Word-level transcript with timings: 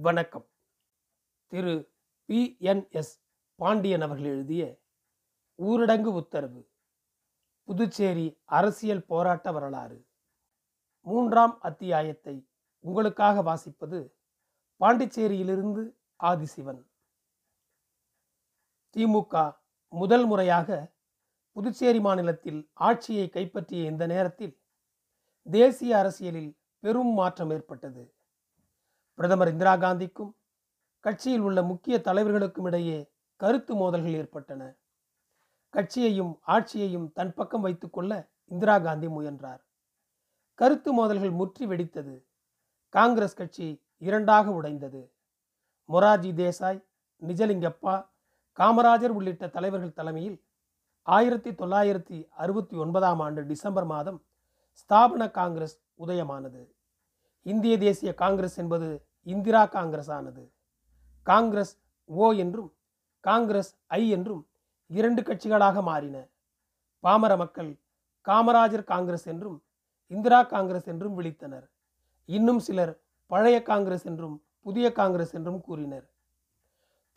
வணக்கம். 0.00 0.50
திரு. 1.46 1.92
P 2.24 2.56
N 2.58 2.88
S 2.90 3.24
Pandian 3.54 4.00
அவர்கள் 4.00 4.26
எழுதிய 4.26 4.80
ஊரடங்கு 5.58 6.04
உத்தரவு. 6.04 6.70
புதுச்சேரி 7.64 8.40
அரசியல் 8.44 9.04
போராட்ட 9.04 9.52
வரலாறு. 9.52 10.06
மூன்றாம் 11.00 11.60
அத்தியாயத்தை 11.60 12.48
உங்களுக்காக 12.80 13.42
வாசிப்பது 13.42 14.14
பாண்டிச்சேரியிலிருந்து 14.80 15.96
ஆதிசிவன். 16.24 16.86
திமுக 18.96 19.58
முதல் 19.88 20.26
முறையாக 20.26 20.94
புதுச்சேரி 21.52 22.00
மாநிலத்தில் 22.00 22.70
ஆட்சியை 22.72 23.28
கைப்பற்றிய 23.28 23.90
இந்த 23.90 24.06
நேரத்தில் 24.06 24.60
தேசிய 25.42 25.98
அரசியலில் 25.98 26.58
பெரும் 26.78 27.12
மாற்றம் 27.12 27.50
ஏற்பட்டது. 27.50 28.17
பிரதமர் 29.18 29.48
இந்திரா 29.48 29.76
காந்திக்கும் 29.76 30.32
கட்சியில் 31.00 31.40
உள்ள 31.40 31.62
முக்கிய 31.62 31.98
தலைவர்களுக்கும் 31.98 32.64
இடையே 32.64 33.12
கருத்து 33.36 33.74
மோதல்கள் 33.74 34.12
ஏற்பட்டன. 34.12 34.78
கட்சியையும் 35.70 36.40
ஆட்சியையும் 36.46 37.12
தன் 37.12 37.34
பக்கம் 37.34 37.60
வைத்துக்கொள்ள 37.60 38.30
இந்திரா 38.44 38.78
காந்தி 38.78 39.08
முயன்றார். 39.08 39.66
கருத்து 40.54 40.92
மோதல்கள் 40.92 41.30
முற்றி 41.30 41.66
வெடித்தது. 41.66 42.24
காங்கிரஸ் 42.88 43.34
கட்சி 43.34 43.82
இரண்டாக 43.98 44.50
உடைந்தது. 44.50 45.12
மொரார்ஜி 45.88 46.32
தேசாய் 46.32 46.80
நிஜலிங்கப்பா 47.26 48.08
காமராஜர் 48.58 49.08
உள்ளிட்ட 49.08 49.48
தலைவர்கள் 49.48 49.92
தலைமையில் 49.92 50.44
ஆயிரத்தி 51.02 51.50
தொள்ளாயிரத்தி 51.50 52.28
அறுபத்தி 52.30 52.76
ஒன்பதாம் 52.76 53.20
ஆண்டு 53.20 53.46
டிசம்பர் 53.46 53.84
மாதம் 53.84 54.18
ஸ்தாபன 54.80 55.30
காங்கிரஸ் 55.30 55.76
உதயமானது. 55.98 56.62
இந்திய 57.42 57.78
தேசிய 57.78 58.14
காங்கிரஸ் 58.14 58.58
என்பது 58.58 59.07
இந்திரா 59.22 59.66
காங்கிரஸ் 59.66 60.10
ஆனது 60.10 60.52
காங்கிரஸ் 61.22 61.80
ஓ 62.04 62.32
என்றும் 62.32 62.76
காங்கிரஸ் 63.20 63.76
ஐ 63.86 64.08
என்றும் 64.08 64.48
இரண்டு 64.86 65.22
கட்சிகளாக 65.22 65.82
மாறின. 65.82 66.30
பாமர 67.00 67.36
மக்கள் 67.36 67.80
காமராஜர் 68.24 68.84
காங்கிரஸ் 68.84 69.24
என்றும் 69.24 69.62
இந்திரா 70.06 70.42
காங்கிரஸ் 70.42 70.84
என்றும் 70.84 71.20
விழித்தனர். 71.20 71.66
இன்னும் 72.24 72.58
சிலர் 72.58 73.00
பழைய 73.26 73.62
காங்கிரஸ் 73.62 74.04
என்றும் 74.04 74.44
புதிய 74.60 74.92
காங்கிரஸ் 74.92 75.32
என்றும் 75.32 75.60
கூறினர். 75.60 76.06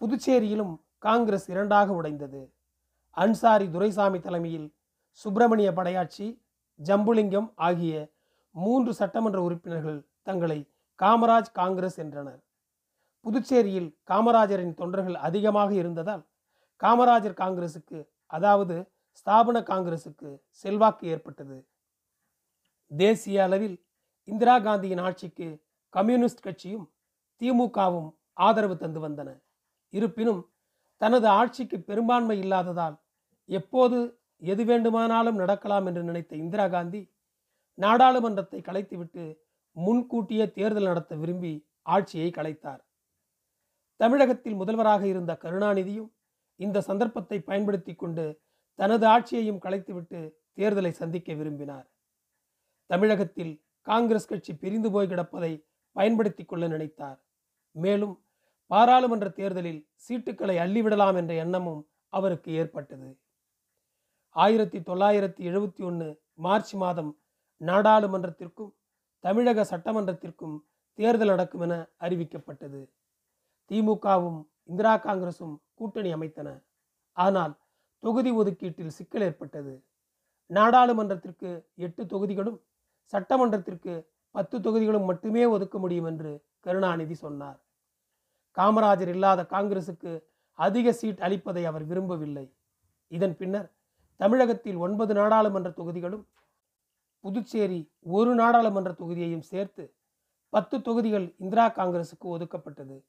புதுச்சேரியிலும் 0.01 0.79
காங்கிரஸ் 0.97 1.47
இரண்டாக 1.49 1.93
உடைந்தது. 1.93 2.53
அன்சாரி 3.09 3.69
துரைசாமி 3.69 4.19
தலைமையில் 4.19 4.73
சுப்பிரமணிய 5.11 5.73
படையாட்சி 5.73 6.43
ஜம்புலிங்கம் 6.79 7.51
ஆகிய 7.55 8.11
மூன்று 8.51 8.93
சட்டமன்ற 8.93 9.41
உறுப்பினர்கள் 9.41 10.07
தங்களை 10.21 10.70
காமராஜ் 11.01 11.51
காங்கிரஸ் 11.59 11.97
என்றனர். 12.03 12.41
புதுச்சேரியில் 13.25 13.89
காமராஜரின் 14.09 14.73
தொண்டர்கள் 14.73 15.17
அதிகமாக 15.27 15.71
இருந்ததால் 15.73 16.23
காமராஜர் 16.81 17.39
காங்கிரசுக்கு 17.41 17.99
அதாவது 18.31 18.75
ஸ்தாபன 19.19 19.57
காங்கிரசுக்கு 19.71 20.29
செல்வாக்கு 20.63 21.05
ஏற்பட்டது. 21.07 21.57
தேசிய 22.91 23.43
அளவில் 23.43 23.77
இந்திரா 24.27 24.55
காந்தியின் 24.59 25.03
ஆட்சிக்கு 25.07 25.47
கம்யூனிஸ்ட் 25.93 26.45
கட்சியும் 26.47 26.87
திமுகவும் 27.41 28.09
ஆதரவு 28.37 28.75
தந்து 28.77 28.99
வந்தன. 29.05 29.29
இருப்பினும் 29.93 30.41
தனது 31.01 31.27
ஆட்சிக்கு 31.39 31.77
பெரும்பான்மை 31.89 32.37
இல்லாததால் 32.39 32.95
எப்போது 33.49 33.97
எது 34.41 34.63
வேண்டுமானாலும் 34.65 35.39
நடக்கலாம் 35.41 35.85
என்று 35.89 36.01
நினைத்த 36.03 36.33
இந்திரா 36.35 36.65
காந்தி 36.67 37.01
நாடாளுமன்றத்தை 37.77 38.59
கலைத்துவிட்டு 38.61 39.23
முன்கூட்டியே 39.71 40.51
தேர்தல் 40.51 40.83
நடத்த 40.83 41.15
விரும்பி 41.15 41.69
ஆட்சியை 41.81 42.31
கலைத்தார். 42.31 42.81
தமிழகத்தில் 43.95 44.53
முதல்வராக 44.53 45.07
இருந்த 45.07 45.37
கருணாநிதியும் 45.41 46.11
இந்த 46.55 46.81
சந்தர்ப்பத்தை 46.81 47.41
பயன்படுத்தி 47.41 47.95
கொண்டு 47.95 48.41
தனது 48.75 49.07
ஆட்சியையும் 49.07 49.61
கலைத்துவிட்டு 49.61 50.19
தேர்தலை 50.55 50.89
சந்திக்க 50.89 51.33
விரும்பினார். 51.33 51.91
தமிழகத்தில் 52.85 53.65
காங்கிரஸ் 53.81 54.27
கட்சி 54.27 54.55
பிரிந்து 54.55 54.91
போய் 54.91 55.07
கிடப்பதை 55.07 55.65
பயன்படுத்தி 55.91 56.45
கொள்ள 56.45 56.67
நினைத்தார். 56.67 57.19
மேலும் 57.71 58.25
பாராளுமன்ற 58.65 59.29
தேர்தலில் 59.29 59.89
சீட்டுக்களை 60.07 60.55
அள்ளிவிடலாம் 60.57 61.15
என்ற 61.15 61.33
எண்ணமும் 61.33 61.89
அவருக்கு 62.07 62.51
ஏற்பட்டது. 62.51 63.19
ஆயிரத்தி 64.29 64.79
தொள்ளாயிரத்தி 64.79 65.41
எழுபத்தி 65.51 65.83
ஒன்று 65.83 66.21
மார்ச் 66.33 66.73
மாதம் 66.73 67.21
நாடாளுமன்றத்திற்கும் 67.61 68.71
தமிழக 69.23 69.65
சட்டமன்றத்திற்கும் 69.71 70.55
தேர்தல் 70.99 71.27
நடக்கும் 71.27 71.61
என 71.61 71.75
அறிவிக்கப்பட்டது. 71.99 72.81
திமுகவும் 73.71 74.39
இந்திரா 74.65 74.93
காங்கிரசும் 74.97 75.55
கூட்டணி 75.73 76.13
அமைத்தன. 76.13 76.49
ஆனால் 77.17 77.53
தொகுதி 78.03 78.31
ஒதுக்கீட்டில் 78.31 78.95
சிக்கல் 78.97 79.21
ஏற்பட்டது. 79.21 79.73
நாடாளுமன்றத்திற்கு 80.49 81.49
எட்டு 81.75 82.05
தொகுதிகளும் 82.05 82.59
சட்டமன்றத்திற்கு 83.13 83.93
பத்து 84.35 84.55
தொகுதிகளும் 84.61 85.05
மட்டுமே 85.05 85.43
ஒதுக்க 85.45 85.77
முடியும் 85.79 86.05
என்று 86.05 86.31
கருணாநிதி 86.59 87.13
சொன்னார். 87.13 87.59
காமராஜர் 88.57 89.07
இல்லாத 89.07 89.41
காங்கிரசுக்கு 89.49 90.11
அதிக 90.59 90.91
சீட் 90.91 91.19
அளிப்பதை 91.19 91.63
அவர் 91.65 91.85
விரும்பவில்லை. 91.85 92.45
இதன் 93.11 93.35
பின்னர் 93.37 93.67
தமிழகத்தில் 94.19 94.75
ஒன்பது 94.75 95.13
நாடாளுமன்ற 95.13 95.69
தொகுதிகளும் 95.69 96.25
புதுச்சேரி 97.23 97.91
ஒரு 97.99 98.35
நாடாளுமன்ற 98.35 98.91
தொகுதியையும் 98.91 99.47
சேர்த்து 99.51 99.95
பத்து 100.49 100.81
தொகுதிகள் 100.81 101.35
இந்திரா 101.37 101.65
காங்கிரசுக்கு 101.69 102.25
ஒதுக்கப்பட்டது. 102.25 103.03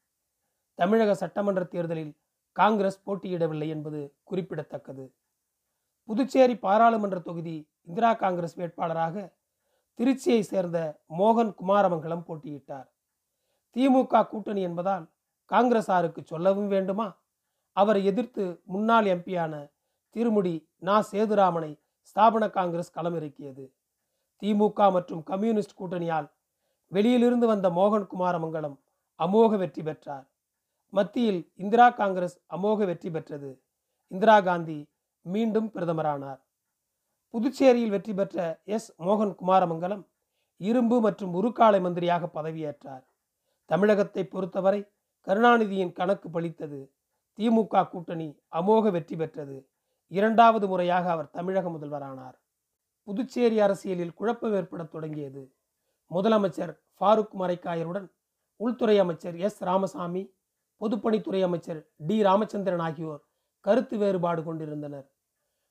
தமிழக 0.75 1.15
சட்டமன்ற 1.15 1.65
தேர்தலில் 1.65 2.12
காங்கிரஸ் 2.53 3.03
போட்டியிடவில்லை 3.06 3.69
என்பது 3.69 4.15
குறிப்பிடத்தக்கது. 4.22 5.15
புதுச்சேரி 6.05 6.56
பாராளுமன்ற 6.56 7.19
தொகுதி 7.19 7.71
இந்திரா 7.83 8.15
காங்கிரஸ் 8.15 8.59
வேட்பாளராக 8.61 9.34
திருச்சியை 9.99 10.41
சேர்ந்த 10.41 10.78
மோகன் 11.19 11.53
குமாரமங்கலம் 11.61 12.27
போட்டியிட்டார். 12.28 12.89
திமுக 13.75 14.28
கூட்டணி 14.28 14.62
என்பதால் 14.62 15.11
காங்கிரசாருக்கு 15.49 16.22
சொல்லவும் 16.22 16.69
வேண்டுமா? 16.69 17.21
அவரை 17.77 18.05
எதிர்த்து 18.05 18.61
முன்னாள் 18.65 19.05
எம்பியான 19.05 19.72
திருமுடி 20.11 20.69
நா. 20.78 21.01
சேதுராமனை 21.12 21.81
ஸ்தாபன 22.09 22.51
காங்கிரஸ் 22.51 22.97
களமிறக்கியது. 22.97 23.65
திமுக 24.42 24.91
மற்றும் 24.92 25.22
கம்யூனிஸ்ட் 25.22 25.78
கூட்டணியால் 25.80 26.28
வெளியிலிருந்து 26.92 27.47
வந்த 27.47 27.70
மோகன் 27.70 28.06
குமாரமங்கலம் 28.12 28.76
அமோக 29.20 29.56
வெற்றி 29.56 29.82
பெற்றார். 29.82 30.26
மத்தியில் 30.92 31.53
இந்திரா 31.54 31.91
காங்கிரஸ் 31.91 32.36
அமோக 32.56 32.84
வெற்றி 32.84 33.10
பெற்றது. 33.10 33.50
இந்திரா 34.08 34.41
காந்தி 34.41 34.78
மீண்டும் 35.26 35.69
பிரதமரானார். 35.75 36.41
புதுச்சேரியில் 37.34 37.94
வெற்றி 37.94 38.14
பெற்ற 38.14 38.62
எஸ். 38.64 38.88
மோகன் 38.98 39.34
குமாரமங்கலம் 39.41 40.03
இரும்பு 40.60 41.00
மற்றும் 41.00 41.32
உருக்காலை 41.38 41.80
மந்திரியாக 41.80 42.26
பதவியேற்றார். 42.34 43.04
தமிழகத்தை 43.70 44.24
பொறுத்தவரை 44.24 44.80
கருணாநிதியின் 45.26 45.92
கணக்கு 45.92 46.28
பலித்தது 46.30 46.80
திமுக 47.38 47.88
கூட்டணி 47.88 48.28
அமோக 48.53 48.91
வெற்றி 48.91 49.16
பெற்றது. 49.16 49.56
இரண்டாவது 50.12 50.66
முறையாக 50.69 51.10
அவர் 51.10 51.30
தமிழக 51.30 51.69
முதல்வரானார். 51.69 52.36
புதுச்சேரி 53.05 53.61
அரசியலில் 53.61 54.15
குழப்பம் 54.15 54.53
ஏற்படத் 54.53 54.91
தொடங்கியது. 54.91 55.55
முதலமைச்சர் 56.11 56.73
ஃபாரூக் 57.01 57.35
மரைக்காயருடன் 57.39 58.09
உள்துறை 58.57 58.99
அமைச்சர் 58.99 59.37
எஸ். 59.37 59.63
ராமசாமி 59.63 60.35
பொதுப்பணித்துறை 60.81 61.43
அமைச்சர் 61.43 61.91
டி. 61.97 62.23
ராமச்சந்திரன் 62.23 62.79
ஆகியோர் 62.79 63.23
கருத்து 63.61 63.99
வேறுபாடு 63.99 64.45
கொண்டிருந்தனர். 64.45 65.13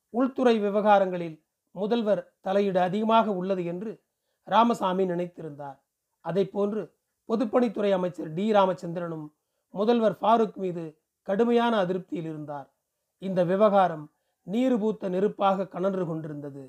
உள்துறை 0.09 0.59
விவகாரங்களில் 0.59 1.45
முதல்வர் 1.71 2.33
தலையீடு 2.39 2.79
அதிகமாக 2.79 3.31
உள்ளது 3.31 3.65
என்று 3.65 4.03
ராமசாமி 4.43 5.03
நினைத்திருந்தார். 5.05 5.79
அதை 6.19 6.45
போன்று 6.45 6.95
பொதுப்பணித்துறை 7.29 7.91
அமைச்சர் 7.91 8.33
டி. 8.33 8.51
ராமச்சந்திரனும் 8.51 9.27
முதல்வர் 9.69 10.17
ஃபாரூக் 10.21 10.55
மீது 10.55 11.01
கடுமையான 11.21 11.85
அதிருப்தியில் 11.85 12.29
இருந்தார். 12.33 12.73
இந்த 13.17 13.43
விவகாரம் 13.43 14.13
நீருபூத்த 14.47 15.09
நெருப்பாக 15.09 15.67
கனன்று 15.67 16.05
கொண்டிருந்தது. 16.05 16.63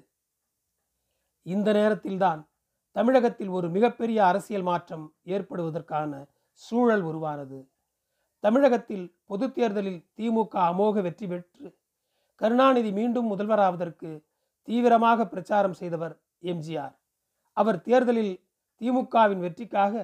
இந்த 1.47 1.69
நேரத்தில்தான் 1.73 2.41
தமிழகத்தில் 2.97 3.53
ஒரு 3.59 3.67
மிகப்பெரிய 3.71 4.19
அரசியல் 4.31 4.67
மாற்றம் 4.71 5.05
ஏற்படுவதற்கான 5.35 6.13
சூழல் 6.63 7.05
உருவானது. 7.11 7.59
தமிழகத்தில் 8.45 9.07
பொது 9.31 9.47
தேர்தலில் 9.53 10.01
திமுக 10.19 10.55
அமோக 10.71 11.03
வெற்றி 11.03 11.27
பெற்று 11.27 11.67
கருணாநிதி 12.41 12.91
மீண்டும் 12.93 13.29
முதல்வராவதற்கு 13.33 14.11
தீவிரமாக 14.69 15.27
பிரச்சாரம் 15.27 15.77
செய்தவர் 15.81 16.15
எம்ஜிஆர் 16.53 16.95
அவர் 17.57 17.79
தேர்தலில் 17.81 18.35
திமுகவின் 18.81 19.43
வெற்றிக்காக 19.45 19.95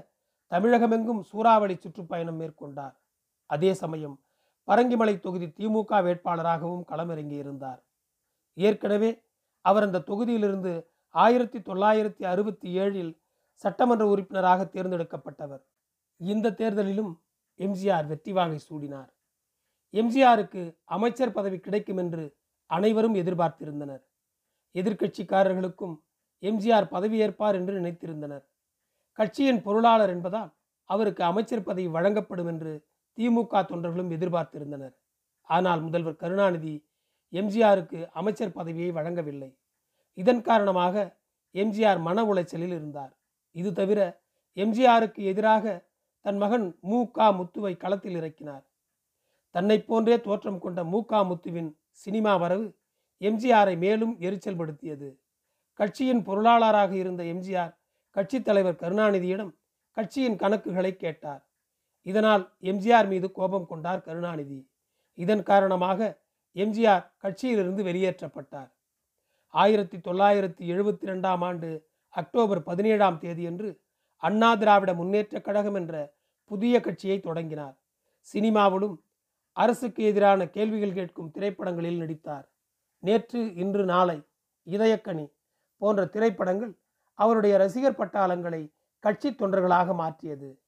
தமிழகமெங்கும் 0.53 1.23
சூறாவளி 1.31 1.75
சுற்றுப்பயணம் 1.75 2.39
மேற்கொண்டார். 2.41 2.95
அதே 3.51 3.71
சமயம் 3.75 4.17
பரங்கிமலை 4.69 5.15
தொகுதி 5.21 5.47
திமுக 5.59 6.01
வேட்பாளராகவும் 6.07 6.85
களமிறங்கியிருந்தார். 6.91 7.81
ஏற்கனவே 8.57 9.11
அவர் 9.65 9.87
அந்த 9.87 10.05
தொகுதியிலிருந்து 10.11 10.73
ஆயிரத்தி 11.15 11.59
தொள்ளாயிரத்தி 11.59 12.25
அறுபத்தி 12.25 12.79
ஏழில் 12.79 13.21
சட்டமன்ற 13.53 14.07
உறுப்பினராக 14.07 14.65
தேர்ந்தெடுக்கப்பட்டவர். 14.65 15.63
இந்த 16.21 16.51
தேர்தலிலும் 16.51 17.21
எம்ஜிஆர் 17.61 18.07
வெற்றி 18.07 18.33
வாகை 18.33 18.59
சூடினார். 18.59 19.11
எம்ஜிஆருக்கு 19.95 20.77
அமைச்சர் 20.85 21.33
பதவி 21.33 21.59
கிடைக்கும் 21.59 21.97
என்று 21.97 22.37
அனைவரும் 22.67 23.15
எதிர்பார்த்திருந்தனர். 23.15 24.03
எதிர்க்கட்சிக்காரர்களுக்கும் 24.75 26.03
எம்ஜிஆர் 26.43 26.93
பதவியேற்பார் 26.95 27.55
என்று 27.55 27.81
நினைத்திருந்தனர். 27.81 28.45
கட்சியின் 29.13 29.63
பொருளாளர் 29.63 30.11
என்பதால் 30.11 30.51
அவருக்கு 30.85 31.25
அமைச்சர் 31.25 31.63
பதவி 31.63 31.87
வழங்கப்படும் 31.87 32.47
என்று 32.47 32.87
திமுக 33.19 33.63
தொண்டர்களும் 33.71 34.11
எதிர்பார்த்திருந்தனர். 34.17 34.95
ஆனால் 35.43 35.81
முதல்வர் 35.81 36.17
கருணாநிதி 36.17 36.85
எம்ஜிஆருக்கு 37.33 38.09
அமைச்சர் 38.11 38.53
பதவியை 38.53 38.91
வழங்கவில்லை. 38.91 39.58
இதன் 40.19 40.41
காரணமாக 40.41 40.97
எம்ஜிஆர் 41.55 42.01
மன 42.01 42.25
உளைச்சலில் 42.25 42.75
இருந்தார். 42.75 43.13
இது 43.53 43.73
தவிர 43.73 44.01
எம்ஜிஆருக்கு 44.57 45.21
எதிராக 45.23 45.65
தன் 46.25 46.37
மகன் 46.37 46.79
மு. 46.81 47.11
க. 47.11 47.33
முத்துவை 47.33 47.77
களத்தில் 47.77 48.17
இறக்கினார். 48.17 48.65
தன்னை 49.55 49.83
போன்றே 49.83 50.21
தோற்றம் 50.21 50.59
கொண்ட 50.59 50.85
மு. 50.85 51.05
க. 51.05 51.25
முத்துவின் 51.25 51.71
சினிமா 51.91 52.37
வரவு 52.37 52.67
எம்ஜிஆரை 53.21 53.79
மேலும் 53.79 54.21
எரிச்சல் 54.21 54.57
படுத்தியது 54.57 55.09
கட்சியின் 55.73 56.23
பொருளாளராக 56.27 56.93
இருந்த 56.93 57.23
எம்ஜிஆர் 57.25 57.73
கட்சித் 58.17 58.45
தலைவர் 58.45 58.75
கருணாநிதியிடம் 58.75 59.53
கட்சியின் 59.97 60.37
கணக்குகளை 60.37 60.97
கேட்டார். 60.97 61.43
இதனால் 62.07 62.45
எம்ஜிஆர் 62.63 63.09
மீது 63.09 63.33
கோபம் 63.33 63.67
கொண்டார் 63.67 64.01
கருணாநிதி. 64.01 64.61
இதன் 65.19 65.43
காரணமாக 65.43 66.01
எம்ஜிஆர் 66.57 67.05
கட்சியிலிருந்து 67.23 67.83
வெளியேற்றப்பட்டார். 67.83 68.71
ஆயிரத்தி 69.49 69.99
தொள்ளாயிரத்தி 69.99 70.61
எழுபத்தி 70.61 71.05
ரெண்டாம் 71.05 71.45
ஆண்டு 71.45 71.87
அக்டோபர் 72.09 72.63
பதினேழாம் 72.63 73.19
தேதியன்று 73.21 73.81
அண்ணா 74.17 74.55
திராவிட 74.55 74.93
முன்னேற்றக் 74.95 75.41
கழகம் 75.41 75.75
என்ற 75.75 76.15
புதிய 76.45 76.81
கட்சியை 76.81 77.21
தொடங்கினார். 77.21 77.77
சினிமாவிலும் 78.33 78.97
அரசுக்கு 79.53 80.05
எதிரான 80.05 80.49
கேள்விகள் 80.49 80.93
கேட்கும் 80.93 81.31
திரைப்படங்களில் 81.31 81.99
நடித்தார். 81.99 82.51
நேற்று 82.99 83.55
இன்று 83.55 83.85
நாளை 83.85 84.23
இதயக்கனி 84.67 85.33
போன்ற 85.77 86.07
திரைப்படங்கள் 86.07 86.79
அவருடைய 87.15 87.57
ரசிகர் 87.57 87.99
பட்டாளங்களை 87.99 88.73
கட்சி 88.99 89.31
தொண்டர்களாக 89.31 89.95
மாற்றியது. 89.95 90.61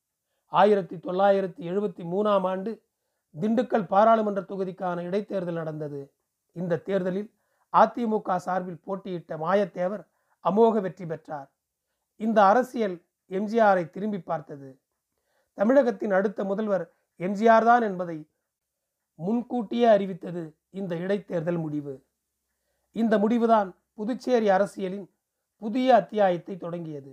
ஆயிரத்தி 0.46 0.96
தொள்ளாயிரத்தி 0.96 1.60
எழுபத்தி 1.60 2.04
மூணாம் 2.04 2.42
ஆண்டு 2.42 2.82
திண்டுக்கல் 3.40 3.86
பாராளுமன்ற 3.86 4.42
தொகுதிக்கான 4.42 5.02
இடைத்தேர்தல் 5.02 5.52
நடந்தது. 5.52 6.12
இந்த 6.52 6.78
தேர்தலில் 6.78 7.34
அதிமுக 7.72 8.36
சார்பில் 8.36 8.82
போட்டியிட்ட 8.86 9.36
மாயத்தேவர் 9.36 10.04
அமோக 10.44 10.80
வெற்றி 10.80 11.06
பெற்றார். 11.06 11.48
இந்த 12.16 12.38
அரசியல் 12.44 12.96
எம்ஜிஆரை 13.30 13.90
திரும்பி 13.90 14.20
பார்த்தது. 14.20 14.70
தமிழகத்தின் 15.58 16.12
அடுத்த 16.12 16.44
முதல்வர் 16.44 16.84
எம்ஜிஆர் 17.20 17.64
தான் 17.64 17.82
என்பதை 17.82 18.18
முன்கூட்டியே 19.18 19.88
அறிவித்தது 19.94 20.42
இந்த 20.70 20.92
இடைத்தேர்தல் 20.96 21.58
முடிவு. 21.58 21.94
இந்த 22.96 23.14
முடிவுதான் 23.18 23.68
புதுச்சேரி 23.94 24.48
அரசியலின் 24.48 25.08
புதிய 25.62 25.88
அத்தியாயத்தை 25.94 26.56
தொடங்கியது. 26.56 27.12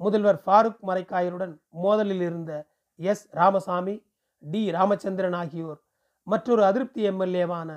முதல்வர் 0.00 0.38
ஃபாரூக் 0.46 0.80
மரைக்காயருடன் 0.88 1.54
மோதலில் 1.82 2.20
இருந்த 2.20 2.52
எஸ். 2.98 3.24
ராமசாமி 3.30 3.94
டி. 4.42 4.70
ராமச்சந்திரன் 4.70 5.36
ஆகியோர் 5.42 5.80
மற்றொரு 6.26 6.62
அதிருப்தி 6.64 7.02
எம்எல்ஏவான 7.10 7.70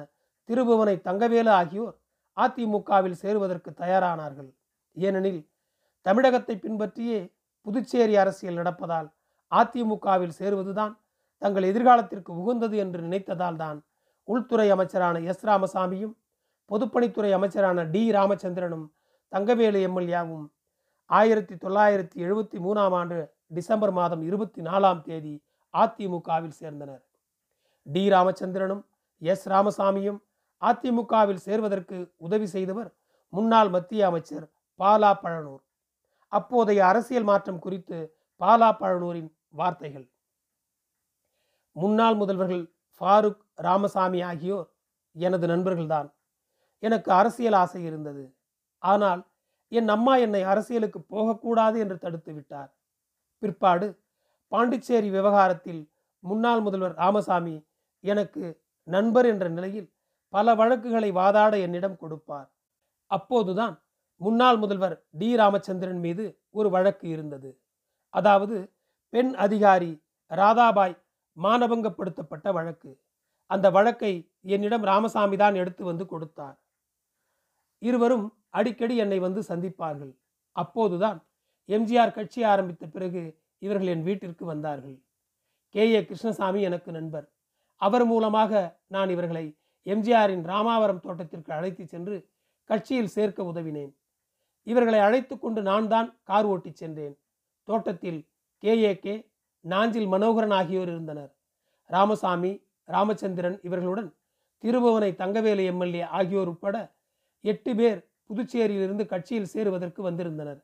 திருபுவனை 0.49 0.95
தங்கவேலு 1.07 1.51
ஆகியோர் 1.59 1.95
அதிமுகவில் 2.37 3.19
சேருவதற்கு 3.21 3.69
தயாரானார்கள். 3.81 4.49
ஏனெனில் 4.97 5.41
தமிழகத்தை 6.05 6.55
பின்பற்றியே 6.55 7.19
புதுச்சேரி 7.65 8.15
அரசியல் 8.23 8.59
நடப்பதால் 8.61 9.07
அதிமுகவில் 9.51 10.35
சேருவதுதான் 10.39 10.93
தங்கள் 11.41 11.69
எதிர்காலத்திற்கு 11.71 12.31
உகந்தது 12.41 12.75
என்று 12.77 12.99
நினைத்ததால் 13.01 13.55
தான் 13.55 13.79
உள்துறை 14.27 14.67
அமைச்சரான 14.75 15.19
எஸ் 15.31 15.45
ராமசாமியும் 15.45 16.13
பொதுப்பணித்துறை 16.71 17.31
அமைச்சரான 17.37 17.83
டி 17.93 18.03
ராமச்சந்திரனும் 18.11 18.85
தங்கவேலு 19.33 19.79
எம்எல்ஏவும் 19.87 20.45
ஆயிரத்தி 21.09 21.55
தொள்ளாயிரத்தி 21.55 22.17
எழுபத்தி 22.25 22.57
மூணாம் 22.57 22.95
ஆண்டு 22.99 23.17
டிசம்பர் 23.53 23.91
மாதம் 23.91 24.21
இருபத்தி 24.21 24.61
நாலாம் 24.61 25.01
தேதி 25.01 25.33
அதிமுகவில் 25.73 26.57
சேர்ந்தனர். 26.61 27.03
டி 27.87 28.03
ராமச்சந்திரனும் 28.09 28.83
எஸ் 29.21 29.45
ராமசாமியும் 29.47 30.19
அதிமுகவில் 30.61 31.35
சேர்வதற்கு 31.35 32.13
உதவி 32.17 32.45
செய்தவர் 32.45 32.95
முன்னாள் 33.29 33.69
மத்திய 33.69 34.05
அமைச்சர் 34.05 34.51
பாலா 34.79 35.19
பழனூர். 35.23 35.63
அப்போதைய 36.27 36.85
அரசியல் 36.85 37.23
மாற்றம் 37.23 37.59
குறித்து 37.59 38.15
பாலா 38.39 38.77
பழனூரின் 38.79 39.35
வார்த்தைகள். 39.49 40.09
முன்னாள் 41.71 42.15
முதல்வர்கள் 42.15 42.71
ஃபாரூக் 43.01 43.41
ராமசாமி 43.55 44.21
ஆகியோர் 44.21 44.69
எனது 45.11 45.47
நண்பர்கள்தான். 45.47 46.13
எனக்கு 46.79 47.11
அரசியல் 47.11 47.53
ஆசை 47.53 47.83
இருந்தது. 47.83 48.35
ஆனால் 48.79 49.27
என் 49.67 49.87
அம்மா 49.87 50.15
என்னை 50.15 50.43
அரசியலுக்கு 50.43 51.01
போகக்கூடாது 51.01 51.79
என்று 51.79 51.97
தடுத்து 51.99 52.33
விட்டார். 52.33 52.73
பிற்பாடு 53.39 53.87
பாண்டிச்சேரி 54.47 55.09
விவகாரத்தில் 55.09 55.89
முன்னாள் 56.19 56.61
முதல்வர் 56.61 56.93
ராமசாமி 56.93 57.65
எனக்கு 57.99 58.61
நண்பர் 58.83 59.25
என்ற 59.25 59.47
நிலையில் 59.47 59.94
பல 60.35 60.55
வழக்குகளை 60.55 61.11
வாதாட 61.11 61.53
என்னிடம் 61.61 61.97
கொடுப்பார். 61.97 62.47
அப்போதுதான் 63.11 63.75
முன்னாள் 64.21 64.57
முதல்வர் 64.57 64.95
டி. 65.17 65.35
ராமச்சந்திரன் 65.35 65.99
மீது 65.99 66.23
ஒரு 66.49 66.69
வழக்கு 66.69 67.05
இருந்தது. 67.09 67.49
அதாவது 68.13 68.57
பெண் 69.13 69.31
அதிகாரி 69.35 69.91
ராதாபாய் 70.31 70.95
மானபங்கப்படுத்தப்பட்ட 71.37 72.47
வழக்கு. 72.53 72.91
அந்த 73.49 73.67
வழக்கை 73.69 74.11
என்னிடம் 74.47 74.83
ராமசாமி 74.83 75.37
தான் 75.37 75.55
எடுத்து 75.55 75.83
வந்து 75.85 76.05
கொடுத்தார். 76.05 76.57
இருவரும் 77.81 78.27
அடிக்கடி 78.49 78.95
என்னை 78.97 79.19
வந்து 79.19 79.41
சந்திப்பார்கள். 79.41 80.13
அப்போதுதான் 80.55 81.19
எம்ஜிஆர் 81.69 82.11
கட்சி 82.11 82.43
ஆரம்பித்த 82.43 82.85
பிறகு 82.87 83.21
இவர்கள் 83.61 83.87
என் 83.87 84.03
வீட்டிற்கு 84.03 84.45
வந்தார்கள். 84.45 84.97
கே. 85.75 85.83
ஏ. 85.93 86.05
கிருஷ்ணசாமி 86.05 86.61
எனக்கு 86.61 86.91
நண்பர். 86.91 87.27
அவர் 87.81 88.05
மூலமாக 88.05 88.51
நான் 88.87 89.09
இவர்களை 89.09 89.45
எம்ஜிஆரின் 89.85 90.43
ராமாவரம் 90.51 90.99
தோட்டத்திற்கு 90.99 91.51
அழைத்து 91.53 91.83
சென்று 91.87 92.15
கட்சியில் 92.69 93.13
சேர்க்க 93.15 93.43
உதவினேன். 93.43 93.91
இவர்களை 94.67 94.99
அழைத்து 94.99 95.39
கொண்டு 95.39 95.61
நான் 95.61 95.87
தான் 95.87 96.07
கார் 96.23 96.45
ஓட்டிச் 96.45 96.79
சென்றேன். 96.81 97.15
தோட்டத்தில் 97.67 98.19
கேஏகே 98.63 98.93
கே. 98.99 99.15
நாஞ்சில் 99.65 100.07
மனோகரன் 100.07 100.51
ஆகியோர் 100.51 100.89
இருந்தனர். 100.89 101.31
ராமசாமி 101.89 102.51
ராமச்சந்திரன் 102.89 103.57
இவர்களுடன் 103.63 104.09
திருபுவனை 104.63 105.11
தங்கவேலு 105.15 105.63
எம்எல்ஏ 105.65 106.03
ஆகியோர் 106.17 106.47
உட்பட 106.47 106.77
எட்டு 107.43 107.75
பேர் 107.75 107.99
புதுச்சேரியிலிருந்து 108.29 109.05
கட்சியில் 109.05 109.51
சேருவதற்கு 109.53 110.01
வந்திருந்தனர். 110.01 110.59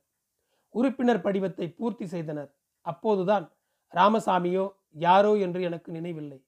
உறுப்பினர் 0.76 1.24
படிவத்தை 1.26 1.68
பூர்த்தி 1.76 2.06
செய்தனர். 2.08 2.50
அப்போதுதான் 2.86 3.46
ராமசாமியோ 3.94 4.66
யாரோ 5.06 5.32
என்று 5.36 5.62
எனக்கு 5.62 5.90
நினைவில்லை. 5.92 6.40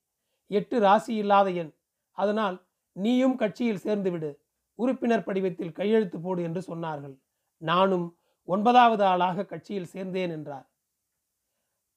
எட்டு 0.51 0.79
ராசி 0.79 1.13
இல்லாத 1.15 1.49
எண் 1.61 1.71
அதனால் 2.17 2.57
நீயும் 2.95 3.35
கட்சியில் 3.35 3.83
சேர்ந்துவிடு 3.83 4.31
உறுப்பினர் 4.79 5.27
படிவத்தில் 5.27 5.71
கையெழுத்து 5.71 6.19
போடு 6.19 6.43
என்று 6.43 6.61
சொன்னார்கள். 6.61 7.15
நானும் 7.57 8.17
ஒன்பதாவது 8.47 9.03
ஆளாக 9.03 9.45
கட்சியில் 9.45 9.91
சேர்ந்தேன் 9.93 10.29
என்றார். 10.29 10.67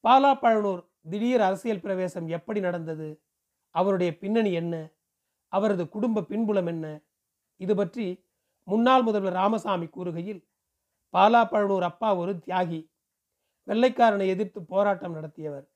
பாலா 0.05 0.33
பழனூர் 0.35 0.83
திடீர் 1.11 1.41
அரசியல் 1.41 1.81
பிரவேசம் 1.81 2.29
எப்படி 2.29 2.61
நடந்தது? 2.61 3.09
அவருடைய 3.71 4.19
பின்னணி 4.19 4.53
என்ன? 4.53 4.75
அவரது 5.53 5.89
குடும்ப 5.89 6.23
பின்புலம் 6.23 6.67
என்ன? 6.67 6.87
இது 7.57 7.75
பற்றி 7.77 8.07
முன்னாள் 8.65 9.03
முதல்வர் 9.03 9.33
ராமசாமி 9.33 9.87
கூறுகையில் 9.87 10.43
பாலா 11.15 11.43
பழனூர் 11.51 11.83
அப்பா 11.83 12.17
ஒரு 12.17 12.33
தியாகி 12.47 12.81
வெள்ளைக்காரனை 13.69 14.27
எதிர்த்து 14.27 14.65
போராட்டம் 14.65 15.15
நடத்தியவர். 15.15 15.67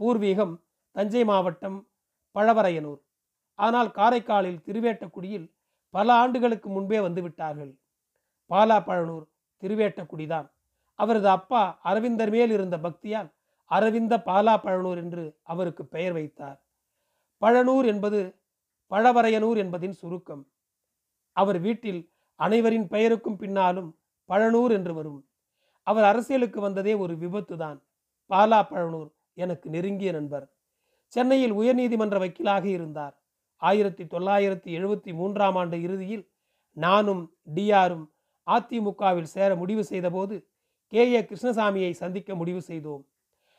பூர்வீகம் 0.00 0.54
தஞ்சை 0.96 1.24
மாவட்டம் 1.24 1.78
பழவரையனூர். 2.34 3.00
ஆனால் 3.54 3.90
காரைக்காலில் 3.90 4.62
திருவேட்டக்குடியில் 4.66 5.52
பல 5.90 6.12
ஆண்டுகளுக்கு 6.12 6.70
முன்பே 6.70 6.98
வந்துவிட்டார்கள். 6.98 7.78
பாலா 8.50 8.80
பழனூர் 8.80 9.26
திருவேட்டக்குடிதான். 9.62 10.50
அவரது 10.94 11.28
அப்பா 11.28 11.78
அரவிந்தர் 11.82 12.30
மேல் 12.30 12.50
இருந்த 12.50 12.78
பக்தியால் 12.78 13.30
அரவிந்த 13.66 14.18
பாலா 14.18 14.54
பழனூர் 14.56 14.96
என்று 14.96 15.38
அவருக்கு 15.42 15.86
பெயர் 15.86 16.12
வைத்தார். 16.12 16.62
பழனூர் 17.42 17.86
என்பது 17.86 18.40
பழவரையனூர் 18.90 19.56
என்பதின் 19.56 19.92
சுருக்கம். 19.92 20.46
அவர் 21.32 21.60
வீட்டில் 21.60 22.10
அனைவரின் 22.36 22.88
பெயருக்கும் 22.88 23.36
பின்னாலும் 23.36 23.98
பழனூர் 24.28 24.72
என்று 24.72 24.94
வரும். 24.94 25.26
அவர் 25.82 26.04
அரசியலுக்கு 26.04 26.60
வந்ததே 26.60 26.94
ஒரு 26.94 27.16
விபத்து 27.16 27.56
தான் 27.56 27.82
பாலா 28.26 28.60
பழனூர் 28.62 29.10
எனக்கு 29.34 29.70
நெருங்கிய 29.70 30.12
நண்பர். 30.12 30.52
சென்னையில் 31.06 31.52
உயர்நீதிமன்ற 31.52 32.18
வக்கீலாக 32.18 32.64
இருந்தார். 32.64 33.21
ஆயிரத்தி 33.68 34.04
தொள்ளாயிரத்தி 34.04 34.70
எழுபத்தி 34.78 35.14
மூன்றாம் 35.14 35.56
ஆண்டு 35.56 35.82
இறுதியில் 35.82 36.30
நானும் 36.70 37.34
டிஆரும் 37.54 38.06
அதிமுகவில் 38.46 39.28
சேர 39.34 39.56
முடிவு 39.56 39.84
செய்தபோது 39.84 40.48
கே 40.86 41.12
ஏ 41.12 41.20
கிருஷ்ணசாமியை 41.20 41.90
சந்திக்க 41.90 42.34
முடிவு 42.34 42.62
செய்தோம். 42.62 43.06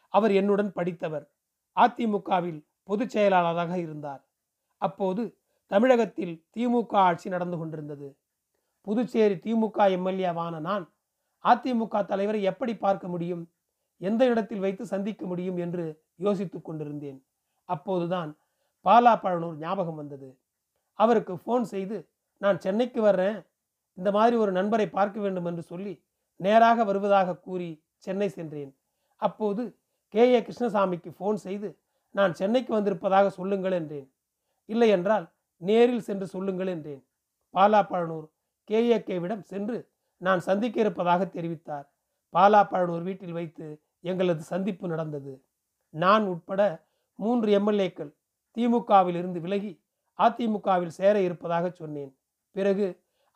அவர் 0.10 0.32
என்னுடன் 0.32 0.72
படித்தவர். 0.72 1.32
அதிமுகவில் 1.76 2.66
பொதுச் 2.84 3.10
செயலாளராக 3.10 3.78
இருந்தார். 3.78 4.28
அப்போது 4.78 5.38
தமிழகத்தில் 5.68 6.46
திமுக 6.58 6.92
ஆட்சி 6.92 7.30
நடந்து 7.30 7.58
கொண்டிருந்தது. 7.58 8.18
புதுச்சேரி 8.82 9.34
திமுக 9.34 9.78
எம்எல்ஏவான 9.78 10.60
நான் 10.60 10.94
அதிமுக 11.44 12.06
தலைவரை 12.06 12.44
எப்படி 12.44 12.76
பார்க்க 12.76 13.08
முடியும்? 13.08 13.52
எந்த 13.98 14.26
இடத்தில் 14.26 14.60
வைத்து 14.60 14.86
சந்திக்க 14.86 15.26
முடியும் 15.26 15.58
என்று 15.58 16.04
யோசித்துக் 16.16 16.66
கொண்டிருந்தேன். 16.66 17.26
அப்போதுதான் 17.64 18.38
பாலா 18.86 19.14
பழனூர் 19.16 19.56
ஞாபகம் 19.56 19.96
வந்தது. 19.96 20.40
அவருக்கு 21.00 21.34
ஃபோன் 21.34 21.62
செய்து 21.62 21.98
நான் 22.38 22.60
சென்னைக்கு 22.60 23.02
வர்றேன். 23.02 23.38
இந்த 23.98 24.12
மாதிரி 24.12 24.36
ஒரு 24.38 24.52
நண்பரை 24.52 24.90
பார்க்க 24.90 25.20
வேண்டும் 25.20 25.46
என்று 25.46 25.62
சொல்லி 25.62 25.94
நேராக 26.40 26.84
வருவதாக 26.84 27.38
கூறி 27.38 27.70
சென்னை 27.96 28.30
சென்றேன். 28.30 28.72
அப்போது 29.22 29.64
கே. 30.08 30.34
ஏ. 30.34 30.40
கிருஷ்ணசாமிக்கு 30.42 31.16
ஃபோன் 31.20 31.34
செய்து 31.34 31.70
நான் 32.16 32.34
சென்னைக்கு 32.34 32.74
வந்திருப்பதாக 32.74 33.30
சொல்லுங்கள் 33.30 33.72
என்றேன். 33.72 34.08
இல்லை 34.66 34.90
என்றால் 34.90 35.26
நேரில் 35.62 36.02
சென்று 36.02 36.28
சொல்லுங்கள் 36.28 36.68
என்றேன். 36.68 37.04
பாலா 37.54 37.82
பழனூர் 37.90 38.28
கே. 38.64 38.90
ஏ. 38.90 38.98
கேவிடம் 38.98 39.40
சென்று 39.40 39.78
நான் 40.18 40.40
சந்திக்க 40.40 40.80
இருப்பதாக 40.80 41.26
தெரிவித்தார். 41.26 41.88
பாலா 42.34 42.62
பழனூர் 42.72 43.02
வீட்டில் 43.02 43.32
வைத்து 43.32 43.82
எங்களது 44.00 44.44
சந்திப்பு 44.44 44.88
நடந்தது. 44.88 45.34
நான் 45.90 46.28
உட்பட 46.28 46.62
மூன்று 47.20 47.60
எம்எல்ஏக்கள் 47.60 48.12
திமுகவில் 48.58 49.18
இருந்து 49.22 49.40
விலகி 49.42 49.72
அதிமுகவில் 50.20 50.96
சேர 51.00 51.16
இருப்பதாக 51.22 51.70
சொன்னேன். 51.70 52.12
பிறகு 52.56 52.88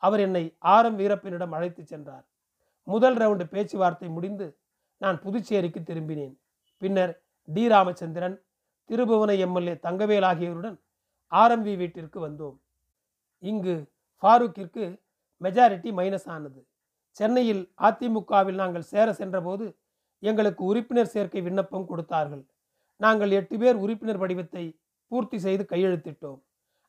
அவர் 0.02 0.20
என்னை 0.20 0.42
ஆரம் 0.58 0.98
வீரப்பனிடம் 0.98 1.54
அழைத்து 1.56 1.82
சென்றார். 1.84 2.24
முதல் 2.86 3.16
ரவுண்டு 3.16 3.44
பேச்சுவார்த்தை 3.54 4.08
முடிந்து 4.08 4.46
நான் 4.96 5.18
புதுச்சேரிக்கு 5.20 5.80
திரும்பினேன். 5.82 6.34
பின்னர் 6.82 7.12
டி. 7.48 7.64
ராமச்சந்திரன் 7.68 8.36
திருபுவன 8.90 9.30
எம்எல்ஏ 9.38 9.74
தங்கவேல் 9.86 10.26
ஆகியோருடன் 10.30 10.78
ஆர்எம்பி 11.32 11.76
வீட்டிற்கு 11.76 12.18
வந்தோம். 12.26 12.56
இங்கு 13.42 13.74
ஃபாரூக்கிற்கு 14.22 14.84
மெஜாரிட்டி 15.40 15.90
மைனஸ் 15.98 16.28
ஆனது. 16.34 16.60
சென்னையில் 17.10 17.62
அதிமுகவில் 17.88 18.60
நாங்கள் 18.62 18.88
சேர 18.92 19.08
சென்றபோது 19.12 19.66
எங்களுக்கு 20.22 20.62
உறுப்பினர் 20.64 21.12
சேர்க்கை 21.14 21.40
விண்ணப்பம் 21.42 21.86
கொடுத்தார்கள். 21.86 22.44
நாங்கள் 23.00 23.30
எட்டு 23.30 23.56
பேர் 23.58 23.76
உறுப்பினர் 23.76 24.22
படிவத்தை 24.22 24.64
பூர்த்தி 25.08 25.38
செய்து 25.38 25.66
கையெழுத்திட்டோம். 25.68 26.40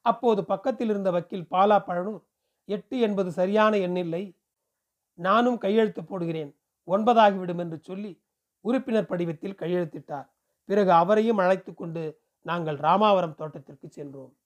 அப்போது 0.01 0.45
பக்கத்தில் 0.45 0.89
இருந்த 0.89 1.11
வக்கீல் 1.11 1.47
பாலா 1.51 1.77
பழனூர் 1.87 2.23
எட்டு 2.65 2.99
என்பது 2.99 3.31
சரியான 3.31 3.77
எண்ணில்லை. 3.77 4.37
நானும் 5.13 5.57
கையெழுத்து 5.57 6.01
போடுகிறேன். 6.01 6.55
ஒன்பதாகிவிடும் 6.87 7.57
என்று 7.57 7.79
சொல்லி 7.79 8.23
உறுப்பினர் 8.61 9.09
படிவத்தில் 9.09 9.59
கையெழுத்திட்டார். 9.61 10.27
பிறகு 10.65 10.91
அவரையும் 10.91 11.37
அழைத்து 11.37 11.73
கொண்டு 11.73 12.21
நாங்கள் 12.41 12.77
ராமாவரம் 12.77 13.35
தோட்டத்திற்கு 13.35 13.89
சென்றோம். 13.89 14.37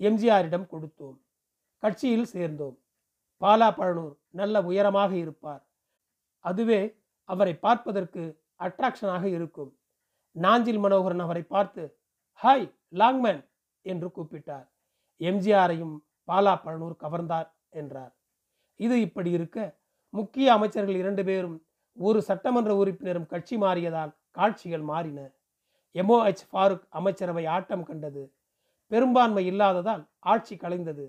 எம்ஜிஆரிடம் 0.00 0.66
கொடுத்தோம். 0.70 1.18
கட்சியில் 1.78 2.24
சேர்ந்தோம். 2.24 2.78
பாலா 3.40 3.68
பழனூர் 3.78 4.16
நல்ல 4.30 4.62
உயரமாக 4.62 5.16
இருப்பார். 5.16 5.66
அதுவே 6.38 7.00
அவரை 7.24 7.54
பார்ப்பதற்கு 7.54 8.42
அட்ராக்ஷனாக 8.58 9.24
இருக்கும். 9.24 9.78
நாஞ்சில் 10.32 10.78
மனோகரன் 10.78 11.18
அவரை 11.18 11.42
பார்த்து 11.42 11.97
ஹாய் 12.42 12.66
லாங்மேன் 12.94 13.40
என்று 13.82 14.08
கூப்பிட்டார். 14.16 14.66
எம்ஜிஆரையும் 15.20 15.94
பாலா 16.28 16.52
பழனூர் 16.64 16.96
கவர்ந்தார் 17.02 17.48
என்றார். 17.70 18.12
இது 18.76 19.00
இப்படி 19.00 19.30
இருக்க 19.30 19.78
முக்கிய 20.08 20.52
அமைச்சர்கள் 20.52 20.94
இரண்டு 20.94 21.24
பேரும் 21.24 21.56
ஒரு 21.92 22.22
சட்டமன்ற 22.22 22.76
உறுப்பினரும் 22.76 23.26
கட்சி 23.26 23.56
மாறியதால் 23.56 24.12
காட்சிகள் 24.30 24.82
மாறின. 24.82 25.20
எம்ஓஹெச் 25.94 26.44
ஃபாரூக் 26.52 26.84
அமைச்சரவை 26.88 27.46
ஆட்டம் 27.46 27.84
கண்டது. 27.84 28.34
பெரும்பான்மை 28.86 29.46
இல்லாததால் 29.46 30.04
ஆட்சி 30.18 30.56
கலைந்தது. 30.56 31.06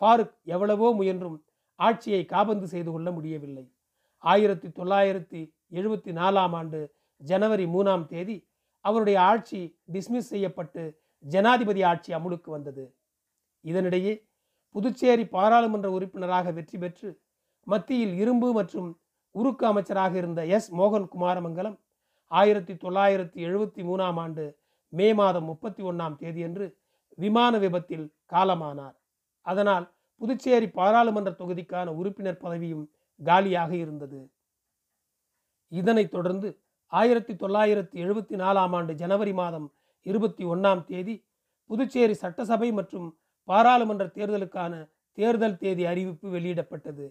ஃபாரூக் 0.00 0.34
எவ்வளவோ 0.44 0.94
முயன்றும் 0.94 1.44
ஆட்சியை 1.74 2.24
காபந்து 2.24 2.66
செய்து 2.66 2.90
கொள்ள 2.90 3.10
முடியவில்லை. 3.10 3.74
ஆயிரத்தி 4.18 4.68
தொள்ளாயிரத்தி 4.68 5.40
எழுபத்தி 5.70 6.12
நாலாம் 6.20 6.54
ஆண்டு 6.54 6.94
ஜனவரி 7.16 7.64
மூணாம் 7.64 8.06
தேதி 8.06 8.36
அவருடைய 8.84 9.20
ஆட்சி 9.20 9.60
டிஸ்மிஸ் 9.92 10.30
செய்யப்பட்டு 10.32 10.82
ஜனாதிபதி 11.24 11.82
ஆட்சி 11.82 12.14
அமுலுக்கு 12.14 12.50
வந்தது. 12.56 12.84
இதனிடையே 13.64 14.14
புதுச்சேரி 14.74 15.24
பாராளுமன்ற 15.26 15.88
உறுப்பினராக 15.90 16.52
வெற்றி 16.52 16.78
பெற்று 16.78 17.10
மத்தியில் 17.66 18.14
இரும்பு 18.14 18.52
மற்றும் 18.52 18.90
உருக்கு 19.30 19.66
அமைச்சராக 19.66 20.16
இருந்த 20.16 20.40
எஸ். 20.46 20.68
மோகன் 20.74 21.08
குமாரமங்கலம் 21.14 21.76
ஆயிரத்தி 22.30 22.74
தொள்ளாயிரத்தி 22.74 23.38
எழுபத்தி 23.48 23.82
மூணாம் 23.88 24.18
ஆண்டு 24.18 24.44
மே 24.88 25.14
மாதம் 25.14 25.44
முப்பத்தி 25.44 25.82
ஒன்றாம் 25.82 26.16
தேதியன்று 26.16 26.66
விமான 27.16 27.58
விபத்தில் 27.58 28.06
காலமானார். 28.32 28.96
அதனால் 29.46 29.86
புதுச்சேரி 30.20 30.68
பாராளுமன்ற 30.70 31.30
தொகுதிக்கான 31.30 31.86
உறுப்பினர் 32.00 32.42
பதவியும் 32.42 32.84
காலியாக 33.20 33.72
இருந்தது. 33.76 34.20
இதனைத் 35.72 36.10
தொடர்ந்து 36.10 36.48
ஆயிரத்தி 36.98 37.34
தொள்ளாயிரத்தி 37.34 37.96
எழுபத்தி 38.04 38.36
நாலாம் 38.42 38.74
ஆண்டு 38.78 38.92
ஜனவரி 38.94 39.32
மாதம் 39.32 39.66
இருபத்தி 40.06 40.44
ஒன்றாம் 40.44 40.82
தேதி 40.90 41.14
புதுச்சேரி 41.70 42.14
சட்டசபை 42.14 42.68
மற்றும் 42.72 43.06
பாராளுமன்ற 43.48 44.04
தேர்தலுக்கான 44.16 44.72
தேர்தல் 45.18 45.56
தேதி 45.56 45.84
அறிவிப்பு 45.84 46.28
வெளியிடப்பட்டது. 46.28 47.06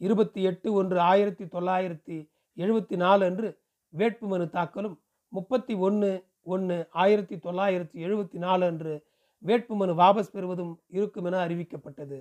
இருபத்தி 0.00 0.40
எட்டு 0.42 0.68
ஒன்று 0.72 0.98
ஆயிரத்தி 1.10 1.44
தொள்ளாயிரத்தி 1.44 2.16
எழுபத்தி 2.56 2.96
நாலு 2.96 3.22
அன்று 3.26 3.48
வேட்புமனு 3.94 4.46
தாக்கலும் 4.56 4.96
முப்பத்தி 5.32 5.74
ஒன்று 5.86 6.10
ஒன்று 6.54 6.76
ஆயிரத்தி 7.04 7.36
தொள்ளாயிரத்தி 7.36 7.98
எழுபத்தி 8.06 8.38
நாலு 8.46 8.64
அன்று 8.66 8.94
வேட்புமனு 9.44 9.94
வாபஸ் 10.02 10.32
பெறுவதும் 10.32 10.74
இருக்கும் 10.88 11.24
என 11.24 11.40
அறிவிக்கப்பட்டது. 11.46 12.18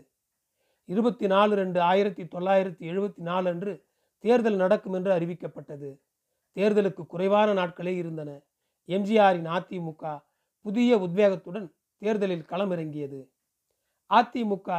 இருபத்தி 0.89 1.27
நாலு 1.27 1.53
ரெண்டு 1.55 1.79
ஆயிரத்தி 1.81 2.23
தொள்ளாயிரத்தி 2.23 2.83
எழுபத்தி 2.91 3.21
நாலு 3.29 3.49
அன்று 3.49 3.73
தேர்தல் 4.23 4.61
நடக்கும் 4.63 4.93
என்று 4.93 5.11
அறிவிக்கப்பட்டது. 5.17 5.89
தேர்தலுக்கு 6.55 7.05
குறைவான 7.05 7.53
நாட்களே 7.53 7.93
இருந்தன. 7.95 8.29
எம்ஜிஆரின் 8.87 9.49
அதிமுக 9.57 10.03
புதிய 10.61 10.97
உத்வேகத்துடன் 10.97 11.67
தேர்தலில் 12.01 12.45
களமிறங்கியது. 12.49 13.19
அதிமுக 14.09 14.69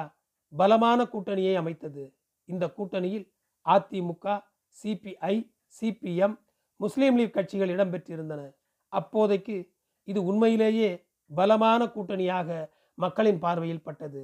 பலமான 0.52 1.04
கூட்டணியை 1.04 1.54
அமைத்தது. 1.54 2.04
இந்த 2.44 2.64
கூட்டணியில் 2.76 3.26
அதிமுக 3.66 4.40
சிபிஐ 4.76 5.34
சிபிஎம் 5.80 6.36
முஸ்லீம் 6.76 7.16
லீக் 7.16 7.32
கட்சிகள் 7.32 7.74
இடம்பெற்றிருந்தன 7.76 8.42
அப்போதைக்கு 8.88 9.56
இது 10.04 10.24
உண்மையிலேயே 10.24 10.90
பலமான 11.26 11.84
கூட்டணியாக 11.84 12.70
மக்களின் 12.94 13.38
பார்வையில் 13.38 13.82
பட்டது. 13.82 14.22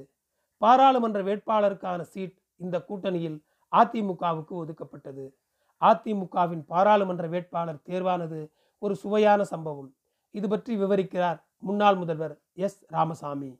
பாராளுமன்ற 0.57 1.21
வேட்பாளருக்கான 1.23 2.01
சீட் 2.01 2.35
இந்த 2.55 2.77
கூட்டணியில் 2.89 3.37
அதிமுகவுக்கு 3.71 4.53
ஒதுக்கப்பட்டது. 4.61 5.25
அதிமுகவின் 5.83 6.63
பாராளுமன்ற 6.65 7.27
வேட்பாளர் 7.27 7.83
தேர்வானது 7.89 8.39
ஒரு 8.79 8.95
சுவையான 8.95 9.41
சம்பவம். 9.43 9.89
இது 10.31 10.47
பற்றி 10.47 10.73
விவரிக்கிறார் 10.77 11.39
முன்னாள் 11.57 11.95
முதல்வர் 11.95 12.35
எஸ். 12.53 12.79
ராமசாமி. 12.87 13.51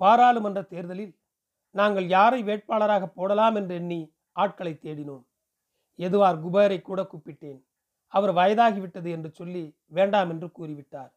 பாராளுமன்ற 0.00 0.60
தேர்தலில் 0.62 1.14
நாங்கள் 1.74 2.06
யாரை 2.08 2.40
வேட்பாளராக 2.42 3.04
போடலாம் 3.06 3.54
என்று 3.54 3.74
எண்ணி 3.74 4.00
ஆட்களை 4.32 4.72
தேடினோம். 4.74 5.24
எதுவார் 5.98 6.38
குபேரை 6.44 6.78
கூட 6.82 7.00
கூப்பிட்டேன். 7.02 7.60
அவர் 8.12 8.32
வயதாகிவிட்டது 8.32 9.08
என்று 9.10 9.30
சொல்லி 9.30 9.64
வேண்டாம் 9.86 10.30
என்று 10.30 10.48
கூறிவிட்டார். 10.58 11.12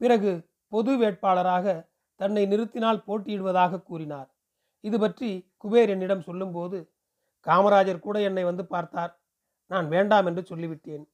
பிறகு 0.00 0.32
பொது 0.68 0.92
வேட்பாளராக 0.96 1.66
தன்னை 2.20 2.42
நிறுத்தினால் 2.46 3.04
போட்டியிடுவதாக 3.06 3.82
கூறினார். 3.82 4.28
இது 4.80 4.98
பற்றி 4.98 5.30
குபேர் 5.64 5.88
என்னிடம் 5.88 6.20
சொல்லும்போது 6.20 6.78
காமராஜர் 7.46 7.98
கூட 7.98 8.20
என்னை 8.20 8.44
வந்து 8.44 8.66
பார்த்தார். 8.66 9.20
நான் 9.66 9.88
வேண்டாம் 9.88 10.26
என்று 10.26 10.42
சொல்லிவிட்டேன். 10.42 11.04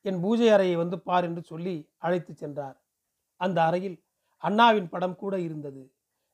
என் 0.00 0.20
பூஜை 0.20 0.48
அறையை 0.48 0.76
வந்து 0.76 1.00
பார் 1.00 1.24
என்று 1.24 1.42
சொல்லி 1.42 1.74
அழைத்து 1.98 2.34
சென்றார். 2.34 2.76
அந்த 3.36 3.62
அறையில் 3.62 4.04
அண்ணாவின் 4.42 4.88
படம் 4.88 5.16
கூட 5.16 5.38
இருந்தது. 5.38 5.82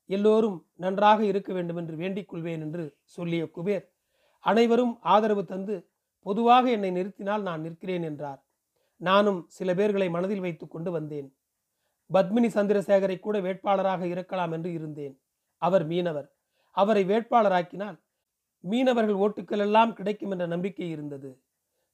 எல்லோரும் 0.07 0.67
நன்றாக 0.75 1.25
இருக்க 1.25 1.53
வேண்டும் 1.53 1.77
என்று 1.77 1.97
வேண்டிக் 1.97 2.29
கொள்வேன் 2.29 2.61
என்று 2.61 2.97
சொல்லிய 3.03 3.45
குபேர் 3.57 3.87
அனைவரும் 4.45 4.99
ஆதரவு 5.03 5.45
தந்து 5.45 5.91
பொதுவாக 6.23 6.71
என்னை 6.71 6.91
நிறுத்தினால் 6.91 7.43
நான் 7.43 7.61
நிற்கிறேன் 7.61 8.03
என்றார். 8.03 8.45
நானும் 8.97 9.47
சில 9.49 9.75
பேர்களை 9.75 10.11
மனதில் 10.11 10.41
வைத்துக் 10.41 10.71
கொண்டு 10.71 10.91
வந்தேன். 10.91 11.29
பத்மினி 12.11 12.49
சந்திரசேகரை 12.55 13.19
கூட 13.19 13.41
வேட்பாளராக 13.41 14.03
இருக்கலாம் 14.03 14.53
என்று 14.53 14.73
இருந்தேன். 14.73 15.15
அவர் 15.63 15.87
மீனவர். 15.87 16.29
அவரை 16.77 17.05
வேட்பாளராக்கினால் 17.05 17.99
மீனவர்கள் 18.61 19.15
ஓட்டுக்கள் 19.15 19.59
எல்லாம் 19.59 19.93
கிடைக்கும் 19.93 20.31
என்ற 20.31 20.47
நம்பிக்கை 20.47 20.91
இருந்தது. 20.91 21.43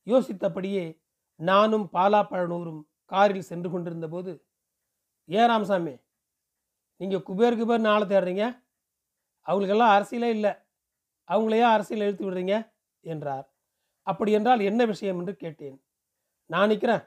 யோசித்தபடியே 0.06 1.00
நானும் 1.36 1.88
பாலா 1.92 2.20
பழனூரும் 2.30 2.82
காரில் 3.04 3.42
சென்று 3.42 3.70
கொண்டிருந்த 3.70 4.08
போது 4.08 4.46
ஏன் 5.24 5.46
ராமசாமி 5.46 5.96
நீங்கள் 6.96 7.20
குபேர் 7.20 7.58
குபேர்னு 7.58 7.88
ஆளை 7.88 8.06
தேடுறீங்க? 8.06 8.62
அவங்களுக்கெல்லாம் 9.40 10.02
அரசியலே 10.02 10.30
இல்லை. 10.30 10.50
அவங்களையே 11.28 11.60
அரசியல் 11.60 12.02
இழுத்து 12.02 12.30
விடுறீங்க? 12.30 12.72
என்றார். 13.00 13.54
அப்படி 14.02 14.32
என்றால் 14.32 14.60
என்ன 14.60 14.84
விஷயம்? 14.84 15.18
என்று 15.18 15.36
கேட்டேன். 15.36 15.84
நான் 16.46 16.68
நிற்கிறேன். 16.68 17.04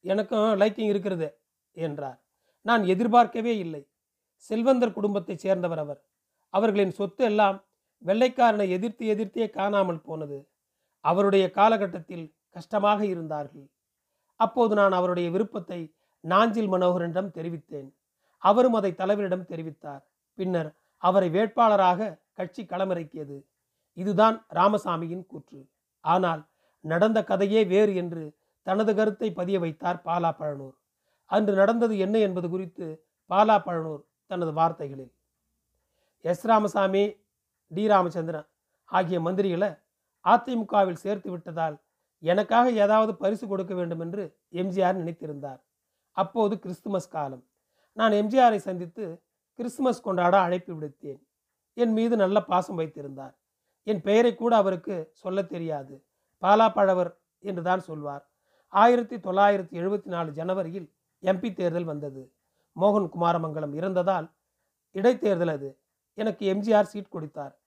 எனக்கும் 0.00 0.40
லைக்கிங் 0.40 0.88
இருக்கிறது 0.88 1.40
என்றார். 1.70 2.24
நான் 2.60 2.84
எதிர்பார்க்கவே 2.84 3.58
இல்லை. 3.58 3.90
செல்வந்தர் 4.34 4.92
குடும்பத்தைச் 4.92 5.38
சேர்ந்தவர் 5.38 5.78
அவர். 5.78 6.00
அவர்களின் 6.48 6.90
சொத்து 6.90 7.24
எல்லாம் 7.24 7.64
வெள்ளைக்காரனை 8.04 8.68
எதிர்த்து 8.68 9.06
எதிர்த்தே 9.06 9.50
காணாமல் 9.50 10.00
போனது 10.00 10.48
அவருடைய 11.00 11.50
காலகட்டத்தில் 11.50 12.34
கஷ்டமாக 12.50 13.04
இருந்தார்கள். 13.06 13.66
அப்போது 14.36 14.74
நான் 14.74 14.92
அவருடைய 14.92 15.30
விருப்பத்தை 15.30 15.94
நாஞ்சில் 16.20 16.72
மனோகரனிடம் 16.72 17.34
தெரிவித்தேன். 17.34 17.88
அவரும் 18.38 18.74
அதை 18.74 18.90
தலைவரிடம் 18.92 19.48
தெரிவித்தார். 19.48 20.02
பின்னர் 20.34 20.70
அவரை 21.02 21.28
வேட்பாளராக 21.30 22.18
கட்சி 22.32 22.62
களமிறக்கியது. 22.64 23.36
இதுதான் 23.96 24.46
ராமசாமியின் 24.54 25.26
கூற்று. 25.26 25.60
ஆனால் 26.00 26.42
நடந்த 26.80 27.24
கதையே 27.24 27.66
வேறு 27.66 27.94
என்று 27.94 28.24
தனது 28.62 28.94
கருத்தை 28.94 29.32
பதிய 29.32 29.58
வைத்தார் 29.58 30.02
பாலா 30.04 30.30
பழனூர். 30.38 30.76
அன்று 31.30 31.54
நடந்தது 31.54 31.98
என்ன 31.98 32.18
என்பது 32.18 32.48
குறித்து 32.48 32.86
பாலா 33.30 33.56
பழனூர் 33.66 34.02
தனது 34.26 34.52
வார்த்தைகளில். 34.52 35.12
எஸ். 36.24 36.46
ராமசாமி 36.46 37.04
டி. 37.68 37.86
ராமச்சந்திரன் 37.86 38.48
ஆகிய 38.84 39.20
மந்திரிகளை 39.20 39.70
அதிமுகவில் 40.24 41.02
சேர்த்து 41.04 41.30
விட்டதால் 41.30 41.76
எனக்காக 42.18 42.70
ஏதாவது 42.70 43.14
பரிசு 43.14 43.48
கொடுக்க 43.48 43.74
வேண்டும் 43.74 44.00
என்று 44.00 44.38
எம்ஜிஆர் 44.52 45.00
நினைத்திருந்தார். 45.00 45.60
அப்போது 46.10 46.58
கிறிஸ்துமஸ் 46.58 47.08
காலம். 47.08 47.44
நான் 47.92 48.12
எம்ஜிஆரை 48.12 48.56
சந்தித்து 48.56 49.22
கிறிஸ்துமஸ் 49.54 50.00
கொண்டாட 50.00 50.40
அழைப்பு 50.40 50.72
விடுத்தேன். 50.74 51.20
என் 51.74 51.92
மீது 51.92 52.16
நல்ல 52.16 52.42
பாசம் 52.42 52.76
வைத்திருந்தார். 52.76 53.34
என் 53.82 54.00
பெயரை 54.00 54.34
கூட 54.34 54.56
அவருக்கு 54.56 55.10
சொல்ல 55.12 55.42
தெரியாது. 55.42 56.04
பாலா 56.42 56.72
பழவர் 56.74 57.20
என்று 57.38 57.62
தான் 57.62 57.80
சொல்வார். 57.80 58.30
ஆயிரத்தி 58.68 59.16
தொள்ளாயிரத்தி 59.16 59.74
எழுபத்தி 59.80 60.04
நாலு 60.04 60.30
ஜனவரியில் 60.30 60.92
எம்பி 61.22 61.54
தேர்தல் 61.54 61.84
வந்தது. 61.84 62.32
மோகன் 62.76 63.08
குமாரமங்கலம் 63.14 63.74
இறந்ததால் 63.74 64.32
இடைத்தேர்தல் 64.94 65.52
அது. 65.52 65.83
எனக்கு 66.14 66.54
எம்ஜிஆர் 66.54 66.90
சீட் 66.92 67.08
கொடுத்தார். 67.08 67.60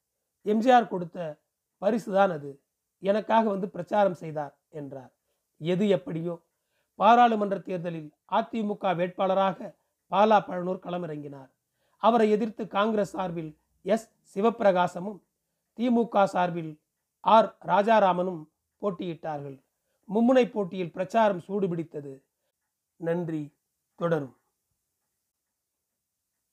எம்ஜிஆர் 0.46 0.88
கொடுத்த 0.88 1.42
பரிசு 1.78 2.14
தான் 2.14 2.32
அது. 2.32 2.62
எனக்காக 3.00 3.50
வந்து 3.50 3.70
பிரச்சாரம் 3.70 4.14
செய்தார் 4.14 4.58
என்றார். 4.70 5.12
எது 5.58 5.88
எப்படியோ? 5.88 6.46
பாராளுமன்ற 6.96 7.60
தேர்தலில் 7.60 8.14
அதிமுக 8.32 8.96
வேட்பாளராக 9.00 9.76
பாலா 10.12 10.38
பழனூர் 10.48 10.84
களமிறங்கினார். 10.86 11.50
அவரை 11.98 12.30
எதிர்த்து 12.30 12.68
காங்கிரஸ் 12.68 13.10
சார்பில் 13.10 13.58
எஸ். 13.82 14.08
சிவப்பிரகாசமும் 14.36 15.20
திமுக 15.78 16.24
சார்பில் 16.24 16.82
ஆர். 17.20 17.58
ராஜாராமனும் 17.66 18.42
போட்டியிட்டார்கள். 18.82 19.64
மும்முனை 20.10 20.52
போட்டியில் 20.52 20.92
பிரச்சாரம் 20.92 21.42
சூடுபிடித்தது. 21.48 22.24
நன்றி. 22.96 23.56
தொடரும். 23.96 24.36